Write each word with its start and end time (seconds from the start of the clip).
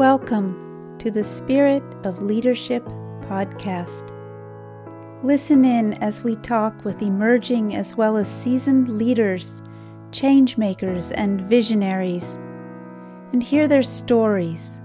Welcome 0.00 0.96
to 1.00 1.10
the 1.10 1.22
Spirit 1.22 1.82
of 2.04 2.22
Leadership 2.22 2.82
podcast. 3.28 4.08
Listen 5.22 5.62
in 5.62 5.92
as 6.02 6.24
we 6.24 6.36
talk 6.36 6.86
with 6.86 7.02
emerging 7.02 7.74
as 7.74 7.96
well 7.96 8.16
as 8.16 8.26
seasoned 8.26 8.96
leaders, 8.96 9.62
change 10.10 10.56
makers, 10.56 11.12
and 11.12 11.42
visionaries, 11.42 12.36
and 13.34 13.42
hear 13.42 13.68
their 13.68 13.82
stories, 13.82 14.80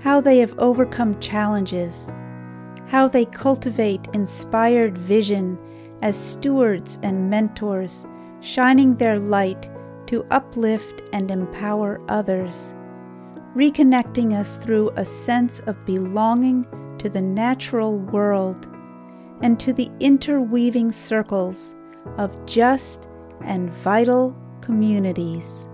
how 0.00 0.20
they 0.20 0.40
have 0.40 0.58
overcome 0.58 1.18
challenges, 1.18 2.12
how 2.88 3.08
they 3.08 3.24
cultivate 3.24 4.06
inspired 4.12 4.98
vision 4.98 5.58
as 6.02 6.14
stewards 6.14 6.98
and 7.02 7.30
mentors, 7.30 8.06
shining 8.40 8.96
their 8.96 9.18
light 9.18 9.70
to 10.08 10.26
uplift 10.30 11.00
and 11.14 11.30
empower 11.30 12.02
others 12.10 12.74
reconnecting 13.54 14.32
us 14.38 14.56
through 14.56 14.90
a 14.96 15.04
sense 15.04 15.60
of 15.60 15.84
belonging 15.84 16.66
to 16.98 17.10
the 17.10 17.20
natural 17.20 17.98
world 17.98 18.66
and 19.42 19.60
to 19.60 19.72
the 19.72 19.90
interweaving 20.00 20.90
circles 20.90 21.74
of 22.16 22.46
just 22.46 23.08
and 23.44 23.70
vital 23.70 24.34
communities. 24.62 25.68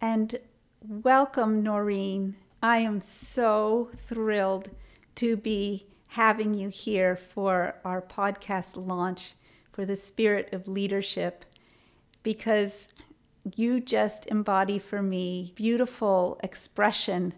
And 0.00 0.38
welcome, 0.80 1.62
Noreen. 1.62 2.36
I 2.62 2.78
am 2.78 3.02
so 3.02 3.90
thrilled 3.94 4.70
to 5.16 5.36
be 5.36 5.86
having 6.08 6.54
you 6.54 6.68
here 6.70 7.14
for 7.14 7.76
our 7.84 8.00
podcast 8.00 8.72
launch 8.74 9.34
for 9.70 9.84
the 9.84 9.96
Spirit 9.96 10.52
of 10.52 10.66
Leadership 10.66 11.44
because 12.22 12.88
you 13.56 13.80
just 13.80 14.26
embody 14.26 14.78
for 14.78 15.02
me 15.02 15.52
beautiful 15.54 16.38
expression 16.42 17.34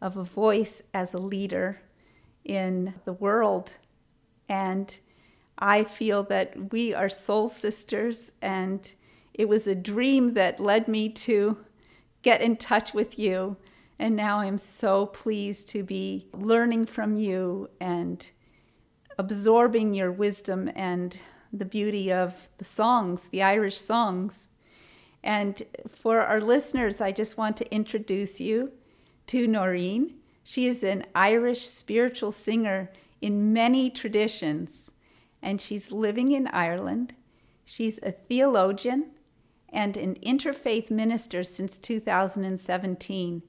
of 0.00 0.16
a 0.16 0.24
voice 0.24 0.82
as 0.92 1.14
a 1.14 1.18
leader 1.18 1.80
in 2.44 2.94
the 3.04 3.12
world. 3.12 3.74
And 4.48 4.98
I 5.58 5.84
feel 5.84 6.22
that 6.24 6.72
we 6.72 6.92
are 6.92 7.08
soul 7.08 7.48
sisters, 7.48 8.32
and 8.42 8.92
it 9.32 9.48
was 9.48 9.66
a 9.66 9.74
dream 9.74 10.34
that 10.34 10.60
led 10.60 10.86
me 10.86 11.08
to 11.08 11.58
get 12.22 12.42
in 12.42 12.56
touch 12.56 12.92
with 12.92 13.18
you. 13.18 13.56
And 13.98 14.14
now 14.14 14.40
I'm 14.40 14.58
so 14.58 15.06
pleased 15.06 15.68
to 15.70 15.82
be 15.82 16.26
learning 16.34 16.86
from 16.86 17.16
you 17.16 17.70
and 17.80 18.30
absorbing 19.18 19.94
your 19.94 20.12
wisdom 20.12 20.70
and 20.76 21.18
the 21.50 21.64
beauty 21.64 22.12
of 22.12 22.48
the 22.58 22.64
songs, 22.64 23.28
the 23.28 23.42
Irish 23.42 23.78
songs. 23.78 24.48
And 25.26 25.60
for 25.88 26.20
our 26.20 26.40
listeners, 26.40 27.00
I 27.00 27.10
just 27.10 27.36
want 27.36 27.56
to 27.56 27.74
introduce 27.74 28.40
you 28.40 28.70
to 29.26 29.48
Noreen. 29.48 30.14
She 30.44 30.68
is 30.68 30.84
an 30.84 31.04
Irish 31.16 31.66
spiritual 31.66 32.30
singer 32.30 32.92
in 33.20 33.52
many 33.52 33.90
traditions, 33.90 34.92
and 35.42 35.60
she's 35.60 35.90
living 35.90 36.30
in 36.30 36.46
Ireland. 36.46 37.16
She's 37.64 37.98
a 38.04 38.12
theologian 38.12 39.10
and 39.68 39.96
an 39.96 40.14
interfaith 40.24 40.92
minister 40.92 41.42
since 41.42 41.76
2017. 41.76 43.42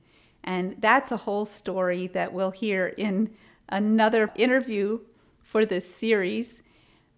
And 0.43 0.75
that's 0.79 1.11
a 1.11 1.17
whole 1.17 1.45
story 1.45 2.07
that 2.07 2.33
we'll 2.33 2.49
hear 2.49 2.87
in 2.87 3.35
another 3.69 4.31
interview 4.35 5.01
for 5.43 5.63
this 5.63 5.93
series. 5.93 6.63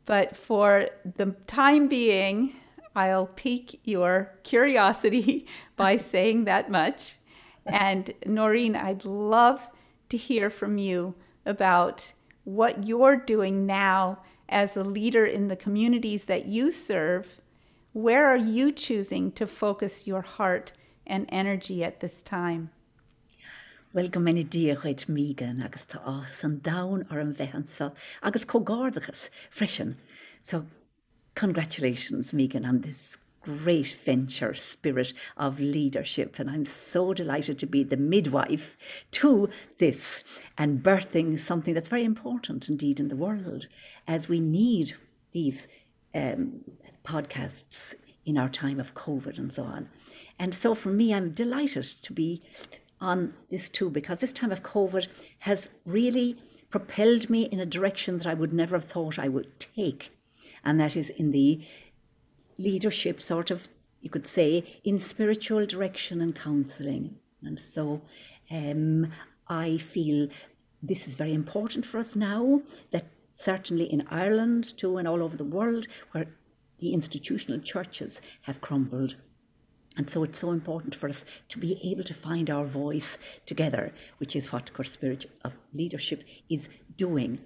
But 0.05 0.35
for 0.35 0.89
the 1.05 1.37
time 1.47 1.87
being, 1.87 2.55
I'll 2.95 3.27
pique 3.27 3.79
your 3.83 4.33
curiosity 4.43 5.45
by 5.75 5.97
saying 5.97 6.45
that 6.45 6.69
much. 6.69 7.17
And 7.65 8.13
Noreen, 8.25 8.75
I'd 8.75 9.05
love 9.05 9.69
to 10.09 10.17
hear 10.17 10.49
from 10.49 10.77
you 10.77 11.15
about 11.45 12.13
what 12.43 12.87
you're 12.87 13.15
doing 13.15 13.65
now 13.65 14.19
as 14.47 14.75
a 14.75 14.83
leader 14.83 15.25
in 15.25 15.47
the 15.47 15.55
communities 15.55 16.25
that 16.25 16.47
you 16.47 16.71
serve. 16.71 17.39
Where 17.93 18.27
are 18.27 18.37
you 18.37 18.71
choosing 18.71 19.31
to 19.33 19.45
focus 19.45 20.07
your 20.07 20.21
heart 20.21 20.73
and 21.05 21.25
energy 21.29 21.83
at 21.83 21.99
this 21.99 22.23
time? 22.23 22.71
Well 23.91 24.07
go 24.07 24.19
mena 24.19 24.43
dia 24.43 24.75
chuid 24.75 25.07
mígan 25.07 25.65
agus 25.65 25.85
tá 25.87 25.99
á 26.05 26.29
san 26.29 26.59
dain 26.59 27.05
ar 27.09 27.19
an 27.19 27.33
bhehansa 27.33 27.91
agus 28.21 28.45
cógárdachas 28.45 29.31
freisin. 29.49 29.95
So 30.43 30.65
Congratulations, 31.39 32.33
Megan, 32.33 32.65
on 32.65 32.81
this 32.81 33.17
great 33.39 33.95
venture 34.03 34.53
spirit 34.53 35.13
of 35.37 35.57
leadership. 35.61 36.37
And 36.37 36.49
I'm 36.49 36.65
so 36.65 37.13
delighted 37.13 37.57
to 37.59 37.65
be 37.65 37.81
the 37.81 37.95
midwife 37.95 39.05
to 39.11 39.47
this 39.77 40.25
and 40.57 40.83
birthing 40.83 41.39
something 41.39 41.73
that's 41.73 41.87
very 41.87 42.03
important 42.03 42.67
indeed 42.67 42.99
in 42.99 43.07
the 43.07 43.15
world 43.15 43.67
as 44.05 44.27
we 44.27 44.41
need 44.41 44.97
these 45.31 45.69
um, 46.13 46.59
podcasts 47.05 47.95
in 48.25 48.37
our 48.37 48.49
time 48.49 48.77
of 48.77 48.93
COVID 48.93 49.37
and 49.37 49.53
so 49.53 49.63
on. 49.63 49.87
And 50.37 50.53
so 50.53 50.75
for 50.75 50.89
me, 50.89 51.13
I'm 51.13 51.31
delighted 51.31 51.85
to 51.85 52.11
be 52.11 52.41
on 52.99 53.33
this 53.49 53.69
too 53.69 53.89
because 53.89 54.19
this 54.19 54.33
time 54.33 54.51
of 54.51 54.61
COVID 54.61 55.07
has 55.39 55.69
really 55.85 56.35
propelled 56.69 57.29
me 57.29 57.43
in 57.43 57.61
a 57.61 57.65
direction 57.65 58.17
that 58.17 58.27
I 58.27 58.33
would 58.33 58.51
never 58.51 58.75
have 58.75 58.83
thought 58.83 59.17
I 59.17 59.29
would 59.29 59.57
take 59.57 60.11
and 60.63 60.79
that 60.79 60.95
is 60.95 61.09
in 61.11 61.31
the 61.31 61.61
leadership 62.57 63.21
sort 63.21 63.51
of 63.51 63.67
you 64.01 64.09
could 64.09 64.27
say 64.27 64.63
in 64.83 64.99
spiritual 64.99 65.65
direction 65.65 66.21
and 66.21 66.35
counseling 66.35 67.15
and 67.43 67.59
so 67.59 68.01
um, 68.51 69.11
i 69.47 69.77
feel 69.77 70.27
this 70.81 71.07
is 71.07 71.15
very 71.15 71.33
important 71.33 71.85
for 71.85 71.99
us 71.99 72.15
now 72.15 72.61
that 72.91 73.05
certainly 73.35 73.85
in 73.85 74.05
ireland 74.09 74.77
too 74.77 74.97
and 74.97 75.07
all 75.07 75.23
over 75.23 75.37
the 75.37 75.43
world 75.43 75.87
where 76.11 76.27
the 76.79 76.93
institutional 76.93 77.59
churches 77.59 78.21
have 78.41 78.61
crumbled 78.61 79.15
and 79.97 80.09
so 80.09 80.23
it's 80.23 80.39
so 80.39 80.51
important 80.51 80.95
for 80.95 81.09
us 81.09 81.25
to 81.49 81.59
be 81.59 81.77
able 81.83 82.03
to 82.05 82.13
find 82.13 82.49
our 82.49 82.63
voice 82.63 83.17
together, 83.45 83.91
which 84.19 84.33
is 84.33 84.49
what 84.49 84.71
Core 84.73 84.85
Spirit 84.85 85.25
of 85.43 85.57
Leadership 85.73 86.23
is 86.49 86.69
doing. 86.95 87.39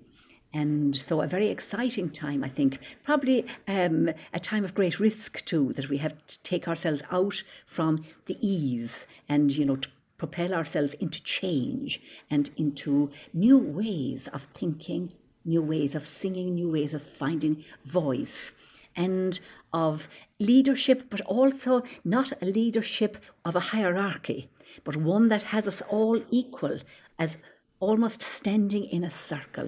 And 0.54 0.96
so, 0.96 1.22
a 1.22 1.28
very 1.28 1.48
exciting 1.48 2.12
time, 2.12 2.44
I 2.44 2.50
think. 2.50 2.80
Probably 3.04 3.46
um, 3.68 4.12
a 4.34 4.40
time 4.40 4.64
of 4.64 4.76
great 4.76 5.00
risk, 5.00 5.44
too, 5.46 5.74
that 5.74 5.90
we 5.90 5.98
have 5.98 6.16
to 6.28 6.44
take 6.44 6.68
ourselves 6.68 7.02
out 7.12 7.42
from 7.66 8.06
the 8.28 8.38
ease 8.40 9.08
and, 9.28 9.52
you 9.52 9.66
know, 9.66 9.78
to 9.78 9.90
propel 10.18 10.54
ourselves 10.54 10.94
into 10.96 11.22
change 11.24 12.00
and 12.30 12.52
into 12.56 13.12
new 13.34 13.58
ways 13.58 14.28
of 14.28 14.44
thinking, 14.44 15.12
new 15.44 15.62
ways 15.62 15.96
of 15.96 16.06
singing, 16.06 16.54
new 16.54 16.70
ways 16.70 16.94
of 16.94 17.02
finding 17.02 17.64
voice 17.84 18.54
and 18.96 19.40
of 19.74 20.08
leadership, 20.40 21.10
but 21.10 21.22
also 21.22 21.82
not 22.06 22.32
a 22.42 22.46
leadership 22.46 23.18
of 23.44 23.56
a 23.56 23.60
hierarchy, 23.72 24.50
but 24.84 24.96
one 24.96 25.30
that 25.30 25.44
has 25.44 25.68
us 25.68 25.82
all 25.90 26.22
equal 26.30 26.78
as 27.18 27.40
almost 27.80 28.22
standing 28.22 28.86
in 28.86 29.04
a 29.04 29.10
circle 29.10 29.68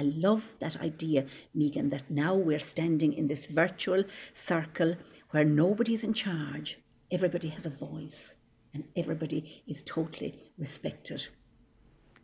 I 0.00 0.04
love 0.04 0.56
that 0.60 0.80
idea, 0.80 1.26
Megan, 1.54 1.90
that 1.90 2.10
now 2.10 2.34
we're 2.34 2.66
standing 2.74 3.12
in 3.12 3.26
this 3.26 3.44
virtual 3.44 4.04
circle 4.32 4.96
where 5.30 5.44
nobody's 5.44 6.02
in 6.02 6.14
charge, 6.14 6.78
everybody 7.10 7.48
has 7.48 7.66
a 7.66 7.70
voice, 7.70 8.32
and 8.72 8.84
everybody 8.96 9.62
is 9.66 9.82
totally 9.82 10.32
respected. 10.56 11.28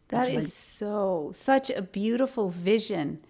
That 0.08 0.30
is 0.30 0.54
so, 0.54 1.32
such 1.34 1.68
a 1.68 1.82
beautiful 1.82 2.48
vision. 2.48 3.20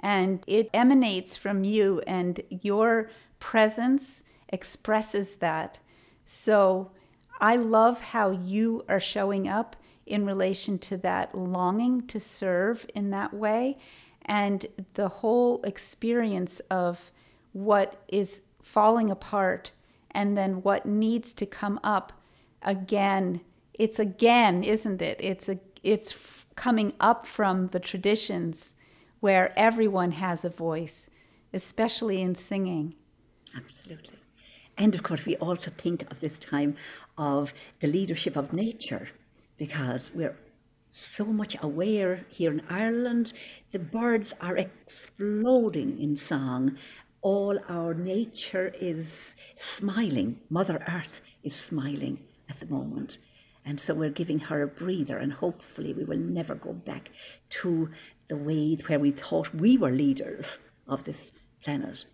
And 0.00 0.42
it 0.48 0.68
emanates 0.74 1.36
from 1.36 1.62
you, 1.62 2.02
and 2.04 2.40
your 2.50 3.08
presence 3.38 4.24
expresses 4.48 5.36
that. 5.36 5.78
So 6.24 6.90
I 7.40 7.54
love 7.54 8.00
how 8.00 8.32
you 8.32 8.84
are 8.88 8.98
showing 8.98 9.46
up 9.46 9.76
in 10.06 10.26
relation 10.26 10.78
to 10.78 10.96
that 10.98 11.34
longing 11.34 12.06
to 12.06 12.18
serve 12.18 12.86
in 12.94 13.10
that 13.10 13.32
way 13.32 13.78
and 14.24 14.66
the 14.94 15.08
whole 15.08 15.62
experience 15.62 16.60
of 16.70 17.10
what 17.52 18.02
is 18.08 18.42
falling 18.62 19.10
apart 19.10 19.72
and 20.10 20.36
then 20.36 20.62
what 20.62 20.86
needs 20.86 21.32
to 21.34 21.46
come 21.46 21.80
up 21.82 22.12
again. 22.62 23.40
It's 23.74 23.98
again 23.98 24.62
isn't 24.62 25.02
it? 25.02 25.18
It's 25.20 25.48
a 25.48 25.58
it's 25.82 26.44
coming 26.54 26.92
up 27.00 27.26
from 27.26 27.68
the 27.68 27.80
traditions 27.80 28.74
where 29.20 29.52
everyone 29.56 30.12
has 30.12 30.44
a 30.44 30.50
voice 30.50 31.10
especially 31.52 32.22
in 32.22 32.34
singing. 32.34 32.94
Absolutely. 33.54 34.18
And 34.78 34.94
of 34.94 35.02
course 35.02 35.26
we 35.26 35.36
also 35.36 35.70
think 35.70 36.10
of 36.10 36.20
this 36.20 36.38
time 36.38 36.76
of 37.18 37.52
the 37.80 37.86
leadership 37.86 38.36
of 38.36 38.52
nature 38.52 39.08
because 39.56 40.12
we're 40.14 40.36
so 40.90 41.24
much 41.24 41.56
aware 41.62 42.26
here 42.28 42.52
in 42.52 42.62
Ireland. 42.68 43.32
The 43.72 43.78
birds 43.78 44.34
are 44.40 44.56
exploding 44.56 45.98
in 45.98 46.16
song. 46.16 46.76
All 47.22 47.58
our 47.68 47.94
nature 47.94 48.74
is 48.80 49.34
smiling. 49.56 50.40
Mother 50.50 50.84
Earth 50.88 51.20
is 51.42 51.54
smiling 51.54 52.18
at 52.48 52.60
the 52.60 52.66
moment. 52.66 53.18
And 53.64 53.80
so 53.80 53.94
we're 53.94 54.10
giving 54.10 54.40
her 54.40 54.62
a 54.62 54.66
breather, 54.66 55.18
and 55.18 55.32
hopefully 55.32 55.94
we 55.94 56.04
will 56.04 56.18
never 56.18 56.54
go 56.54 56.72
back 56.72 57.10
to 57.50 57.90
the 58.28 58.36
way 58.36 58.76
where 58.86 58.98
we 58.98 59.12
thought 59.12 59.54
we 59.54 59.78
were 59.78 59.92
leaders 59.92 60.58
of 60.88 61.04
this 61.04 61.32
planet. 61.62 62.06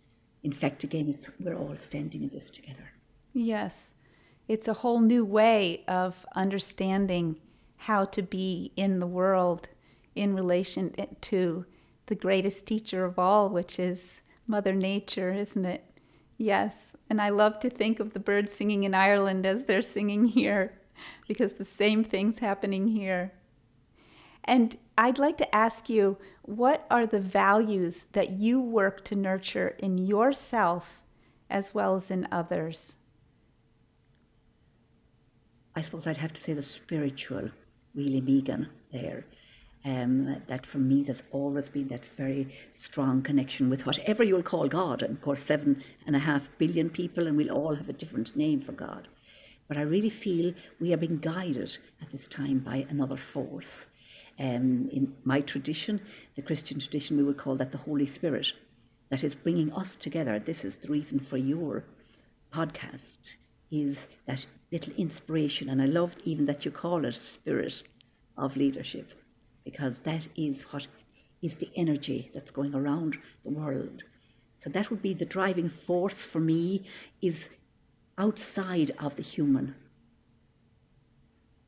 In 0.43 0.52
fact, 0.52 0.85
again, 0.85 1.19
we're 1.40 1.56
all 1.56 1.76
standing 1.81 2.23
in 2.23 2.29
this 2.29 2.50
together. 2.50 2.93
Yes, 3.32 3.94
it's 4.48 4.66
a 4.66 4.74
whole 4.74 5.00
new 5.00 5.24
way 5.24 5.84
of 5.86 6.26
understanding 6.34 7.36
how 7.82 8.04
to 8.06 8.22
be 8.22 8.72
in 8.76 8.98
the 8.98 9.06
world 9.06 9.68
in 10.16 10.34
relation 10.34 10.94
to 11.20 11.66
the 12.06 12.14
greatest 12.14 12.66
teacher 12.66 13.04
of 13.04 13.18
all, 13.18 13.48
which 13.50 13.78
is 13.78 14.22
Mother 14.46 14.74
Nature, 14.74 15.32
isn't 15.32 15.64
it? 15.64 15.84
Yes, 16.38 16.96
and 17.10 17.20
I 17.20 17.28
love 17.28 17.60
to 17.60 17.70
think 17.70 18.00
of 18.00 18.14
the 18.14 18.20
birds 18.20 18.52
singing 18.52 18.84
in 18.84 18.94
Ireland 18.94 19.44
as 19.44 19.64
they're 19.64 19.82
singing 19.82 20.26
here 20.26 20.78
because 21.26 21.54
the 21.54 21.64
same 21.64 22.02
thing's 22.02 22.38
happening 22.38 22.88
here. 22.88 23.32
And 24.44 24.76
I'd 24.96 25.18
like 25.18 25.36
to 25.38 25.54
ask 25.54 25.90
you 25.90 26.16
what 26.42 26.86
are 26.90 27.06
the 27.06 27.20
values 27.20 28.06
that 28.12 28.30
you 28.30 28.60
work 28.60 29.04
to 29.04 29.14
nurture 29.14 29.76
in 29.78 29.98
yourself 29.98 31.02
as 31.50 31.74
well 31.74 31.96
as 31.96 32.10
in 32.10 32.26
others? 32.32 32.96
I 35.78 35.80
suppose 35.80 36.08
I'd 36.08 36.16
have 36.16 36.32
to 36.32 36.42
say 36.42 36.54
the 36.54 36.62
spiritual, 36.62 37.50
really, 37.94 38.20
Megan, 38.20 38.69
there. 38.92 39.25
Um, 39.84 40.42
that 40.48 40.66
for 40.66 40.78
me, 40.78 41.04
there's 41.04 41.22
always 41.30 41.69
been 41.69 41.86
that 41.86 42.04
very 42.16 42.52
strong 42.72 43.22
connection 43.22 43.70
with 43.70 43.86
whatever 43.86 44.25
you'll 44.25 44.42
call 44.42 44.66
God. 44.66 45.02
And 45.02 45.16
of 45.16 45.22
course, 45.22 45.40
seven 45.40 45.84
and 46.04 46.16
a 46.16 46.19
half 46.19 46.50
billion 46.58 46.90
people, 46.90 47.28
and 47.28 47.36
we'll 47.36 47.52
all 47.52 47.76
have 47.76 47.88
a 47.88 47.92
different 47.92 48.34
name 48.34 48.60
for 48.60 48.72
God. 48.72 49.06
But 49.69 49.76
I 49.76 49.82
really 49.82 50.10
feel 50.10 50.52
we 50.80 50.92
are 50.92 50.96
being 50.96 51.19
guided 51.19 51.78
at 52.02 52.10
this 52.10 52.26
time 52.26 52.58
by 52.58 52.84
another 52.90 53.16
force. 53.16 53.86
Um, 54.36 54.88
in 54.92 55.14
my 55.22 55.40
tradition, 55.40 56.00
the 56.34 56.42
Christian 56.42 56.80
tradition, 56.80 57.16
we 57.16 57.22
would 57.22 57.38
call 57.38 57.54
that 57.54 57.70
the 57.70 57.78
Holy 57.78 58.06
Spirit, 58.06 58.52
that 59.10 59.22
is 59.22 59.36
bringing 59.36 59.72
us 59.72 59.94
together. 59.94 60.40
This 60.40 60.64
is 60.64 60.78
the 60.78 60.88
reason 60.88 61.20
for 61.20 61.36
your 61.36 61.84
podcast, 62.52 63.36
is 63.70 64.08
that 64.26 64.46
little 64.72 64.92
inspiration. 64.96 65.68
And 65.68 65.80
I 65.82 65.86
love 65.86 66.16
even 66.24 66.46
that 66.46 66.64
you 66.64 66.70
call 66.70 67.04
it 67.04 67.14
spirit 67.14 67.82
of 68.36 68.56
leadership, 68.56 69.12
because 69.64 70.00
that 70.00 70.28
is 70.36 70.62
what 70.70 70.86
is 71.42 71.56
the 71.56 71.70
energy 71.76 72.30
that's 72.34 72.50
going 72.50 72.74
around 72.74 73.18
the 73.44 73.50
world. 73.50 74.02
So 74.58 74.70
that 74.70 74.90
would 74.90 75.02
be 75.02 75.14
the 75.14 75.24
driving 75.24 75.68
force 75.68 76.26
for 76.26 76.40
me 76.40 76.84
is 77.22 77.48
outside 78.16 78.90
of 78.98 79.16
the 79.16 79.22
human, 79.22 79.76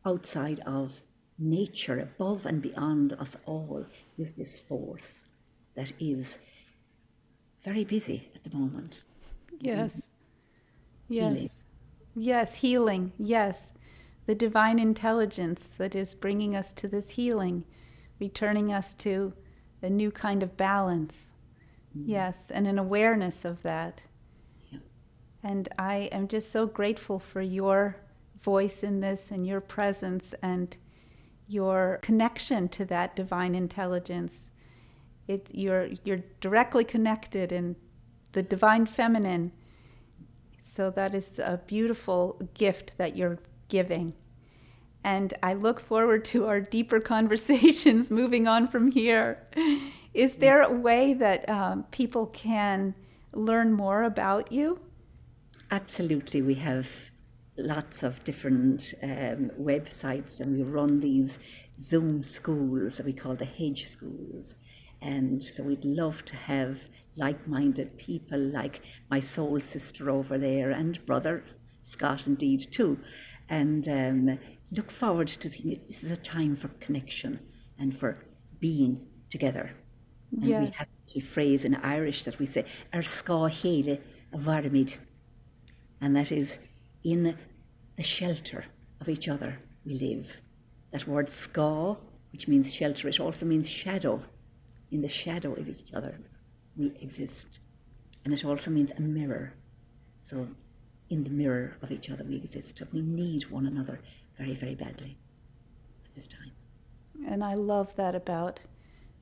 outside 0.05 0.61
of 0.67 1.03
nature, 1.39 2.01
above 2.01 2.47
and 2.47 2.61
beyond 2.61 3.13
us 3.15 3.37
all, 3.47 3.87
is 4.19 4.33
this 4.33 4.61
force 4.61 5.21
that 5.75 5.93
is 6.01 6.39
very 7.63 7.85
busy 7.85 8.29
at 8.35 8.43
the 8.45 8.57
moment. 8.57 9.03
Yes. 9.61 10.11
Yes. 11.09 11.35
Healing. 11.35 11.51
Yes, 12.15 12.57
healing. 12.57 13.13
Yes. 13.19 13.73
The 14.27 14.35
divine 14.35 14.79
intelligence 14.79 15.69
that 15.79 15.95
is 15.95 16.15
bringing 16.15 16.55
us 16.55 16.73
to 16.75 16.89
this 16.89 17.11
healing, 17.11 17.65
returning 18.19 18.73
us 18.73 18.95
to 18.95 19.33
a 19.83 19.91
new 19.91 20.11
kind 20.11 20.43
of 20.43 20.57
balance. 20.57 21.35
Mm-hmm. 21.97 22.11
Yes, 22.11 22.51
and 22.51 22.67
an 22.67 22.79
awareness 22.79 23.45
of 23.45 23.63
that. 23.63 24.03
And 25.43 25.69
I 25.79 26.09
am 26.13 26.29
just 26.29 26.51
so 26.51 26.67
grateful 26.67 27.19
for 27.19 27.41
your 27.41 27.97
voice 28.41 28.83
in 28.83 29.01
this 29.01 29.31
and 29.31 29.47
your 29.47 29.61
presence 29.61 30.35
and 30.43 30.77
your 31.49 31.99
connection 32.03 32.69
to 32.69 32.85
that 32.87 33.17
divine 33.17 33.55
intelligence. 33.55 34.51
It, 35.27 35.51
you're, 35.53 35.89
you're 36.05 36.23
directly 36.41 36.85
connected 36.85 37.53
in 37.53 37.77
the 38.33 38.43
divine 38.43 38.87
feminine. 38.87 39.53
So 40.63 40.91
that 40.91 41.15
is 41.15 41.39
a 41.39 41.61
beautiful 41.67 42.41
gift 42.55 42.93
that 42.99 43.17
you're 43.17 43.39
giving. 43.69 44.15
And 45.03 45.33
I 45.43 45.55
look 45.55 45.81
forward 45.81 46.25
to 46.27 46.47
our 46.47 46.61
deeper 46.61 47.01
conversations 47.15 48.11
moving 48.11 48.47
on 48.47 48.69
from 48.69 48.91
here. 48.91 49.47
Is 50.13 50.37
there 50.37 50.63
a 50.63 50.73
way 50.73 51.15
that 51.15 51.49
um, 51.49 51.85
people 51.91 52.27
can 52.27 52.95
learn 53.33 53.73
more 53.73 54.03
about 54.03 54.51
you? 54.51 54.81
Absolutely. 55.71 56.43
We 56.43 56.55
have 56.57 57.11
lots 57.57 58.03
of 58.03 58.23
different 58.25 58.95
um, 59.03 59.51
websites 59.61 60.41
and 60.41 60.57
we 60.57 60.63
run 60.63 60.97
these 60.97 61.39
Zoom 61.81 62.23
schools 62.23 62.97
that 62.97 63.07
we 63.07 63.13
call 63.13 63.35
the 63.35 63.45
hedge 63.45 63.87
schools. 63.87 64.55
And 65.03 65.43
so 65.43 65.63
we'd 65.63 65.85
love 65.85 66.25
to 66.27 66.37
have 66.37 66.89
like 67.17 67.47
minded 67.47 67.97
people 67.99 68.39
like 68.39 68.83
my 69.11 69.21
soul 69.21 69.59
sister 69.61 70.11
over 70.11 70.39
there 70.39 70.71
and 70.71 71.05
brother 71.07 71.45
Scott, 71.87 72.27
indeed, 72.27 72.71
too. 72.71 72.99
And 73.49 73.89
um, 73.89 74.39
look 74.71 74.91
forward 74.91 75.27
to 75.27 75.51
seeing 75.51 75.73
it. 75.73 75.89
This 75.89 76.05
is 76.05 76.11
a 76.13 76.17
time 76.17 76.55
for 76.55 76.69
connection 76.79 77.41
and 77.79 77.97
for 77.97 78.25
being 78.61 79.07
together. 79.29 79.73
And 80.31 80.45
we 80.45 80.71
have 80.77 80.87
a 81.17 81.21
phrase 81.21 81.65
in 81.65 81.75
Irish 81.75 82.23
that 82.25 82.39
we 82.39 82.47
say, 82.47 82.65
ska 83.01 83.49
hele 83.49 83.99
varmid 84.33 84.99
and 86.01 86.17
that 86.17 86.33
is 86.33 86.59
in 87.05 87.37
the 87.97 88.03
shelter 88.03 88.65
of 89.01 89.09
each 89.09 89.29
other 89.29 89.59
we 89.85 89.95
live. 89.95 90.41
That 90.93 91.07
word 91.07 91.29
ska, 91.29 91.97
which 92.33 92.49
means 92.49 92.73
shelter, 92.73 93.09
it 93.09 93.21
also 93.21 93.47
means 93.47 93.69
shadow. 93.69 94.23
In 94.91 95.03
the 95.03 95.09
shadow 95.09 95.53
of 95.55 95.69
each 95.69 95.93
other 95.95 96.19
we 96.77 96.93
exist. 97.01 97.59
And 98.25 98.35
it 98.35 98.45
also 98.45 98.71
means 98.71 98.93
a 98.97 99.01
mirror. 99.01 99.55
So 100.23 100.49
in 101.09 101.25
the 101.25 101.31
mirror 101.31 101.77
of 101.83 101.91
each 101.91 102.11
other 102.11 102.25
we 102.25 102.37
exist. 102.37 102.79
So 102.79 102.87
We 102.93 103.03
need 103.03 103.51
one 103.51 103.67
another 103.67 104.01
very, 104.39 104.55
very 104.55 104.75
badly 104.75 105.19
at 106.05 106.15
this 106.15 106.27
time. 106.27 106.53
And 107.27 107.45
I 107.45 107.55
love 107.55 107.97
that 107.97 108.15
about 108.15 108.61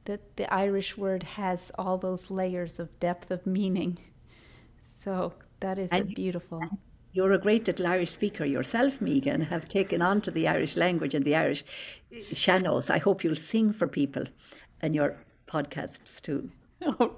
that 0.05 0.37
the 0.37 0.53
Irish 0.53 0.97
word 0.97 1.23
has 1.23 1.71
all 1.79 1.99
those 1.99 2.31
layers 2.31 2.79
of 2.79 2.99
depth 2.99 3.31
of 3.31 3.47
meaning. 3.47 3.99
So 4.83 5.35
that 5.61 5.78
is 5.78 5.90
beautiful. 6.14 6.62
You're 7.12 7.33
a 7.33 7.38
great 7.38 7.66
little 7.66 7.87
Irish 7.87 8.12
speaker 8.12 8.45
yourself, 8.45 9.00
Megan, 9.00 9.42
have 9.42 9.69
taken 9.69 10.02
on 10.02 10.21
to 10.23 10.31
the 10.31 10.47
Irish 10.47 10.76
language 10.76 11.14
and 11.14 11.25
the 11.25 11.35
Irish 11.35 11.64
eh, 12.12 12.23
sean-nós. 12.33 12.90
I 12.90 12.99
hope 12.99 13.25
you'll 13.25 13.35
sing 13.35 13.73
for 13.73 13.88
people 13.88 14.25
and 14.81 14.95
your 14.95 15.16
podcasts 15.49 16.21
too. 16.21 16.50
Oh, 16.81 17.17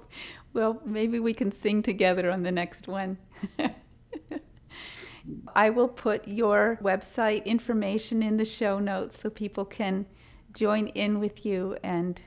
well, 0.53 0.81
maybe 0.83 1.19
we 1.19 1.35
can 1.35 1.51
sing 1.51 1.83
together 1.83 2.31
on 2.31 2.41
the 2.41 2.51
next 2.51 2.87
one. 2.87 3.19
I 5.55 5.69
will 5.69 5.87
put 5.87 6.27
your 6.27 6.79
website 6.81 7.45
information 7.45 8.23
in 8.23 8.37
the 8.37 8.45
show 8.45 8.79
notes 8.79 9.19
so 9.19 9.29
people 9.29 9.65
can 9.65 10.07
join 10.51 10.87
in 10.87 11.19
with 11.19 11.45
you 11.45 11.77
and 11.83 12.19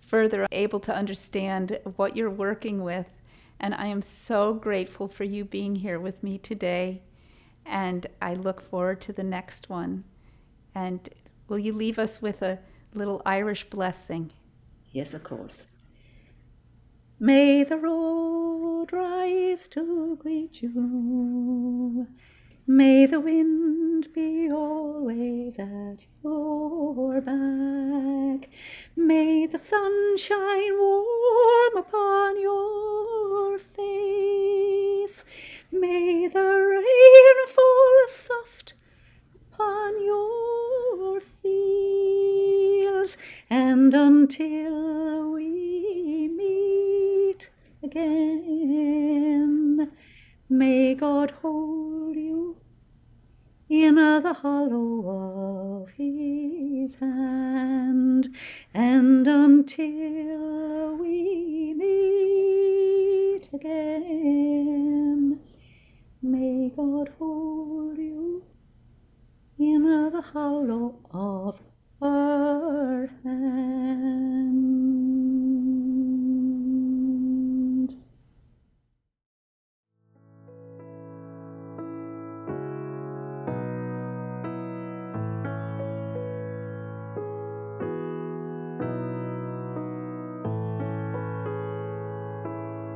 further 0.00 0.46
able 0.50 0.80
to 0.80 0.94
understand 0.94 1.78
what 1.96 2.16
you're 2.16 2.30
working 2.30 2.82
with 2.82 3.06
and 3.58 3.74
I 3.74 3.86
am 3.86 4.02
so 4.02 4.52
grateful 4.54 5.08
for 5.08 5.24
you 5.24 5.44
being 5.44 5.76
here 5.76 5.98
with 5.98 6.22
me 6.22 6.38
today. 6.38 7.02
And 7.64 8.06
I 8.20 8.34
look 8.34 8.60
forward 8.60 9.00
to 9.02 9.12
the 9.12 9.24
next 9.24 9.68
one. 9.68 10.04
And 10.74 11.08
will 11.48 11.58
you 11.58 11.72
leave 11.72 11.98
us 11.98 12.20
with 12.20 12.42
a 12.42 12.60
little 12.94 13.22
Irish 13.24 13.68
blessing? 13.70 14.32
Yes, 14.96 15.12
of 15.12 15.24
course. 15.24 15.66
May 17.20 17.64
the 17.64 17.76
road 17.76 18.94
rise 18.94 19.68
to 19.68 20.16
greet 20.16 20.62
you. 20.62 22.06
May 22.66 23.04
the 23.04 23.20
wind 23.20 24.08
be 24.14 24.48
always 24.50 25.58
at 25.58 26.06
your 26.24 27.20
back. 27.20 28.48
May 28.96 29.44
the 29.44 29.58
sun 29.58 30.16
shine 30.16 30.78
warm 30.78 31.76
upon 31.76 32.40
your 32.40 33.58
face. 33.58 35.24
May 35.70 36.26
the 36.26 36.40
rain 36.40 37.46
fall 37.48 38.06
soft 38.08 38.72
upon 39.52 40.02
your 40.02 40.45
And 43.50 43.92
until 43.94 45.32
we 45.32 46.28
meet 46.28 47.50
again, 47.82 49.90
may 50.48 50.94
God 50.94 51.32
hold 51.42 52.16
you 52.16 52.56
in 53.68 53.96
the 53.96 54.32
hollow 54.32 55.82
of 55.82 55.90
his 55.90 56.94
hand, 56.96 58.34
and 58.72 59.26
until 59.26 60.96
we 60.96 61.74
meet 61.74 63.48
again, 63.52 65.40
may 66.22 66.70
God 66.76 67.10
hold 67.18 67.98
you 67.98 68.44
in 69.58 69.82
the 70.12 70.22
hollow 70.22 71.00
of 71.10 71.60
her 72.66 73.10
hand. 73.24 74.56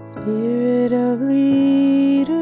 Spirit 0.02 0.92
of 0.92 1.20
leaves. 1.20 2.39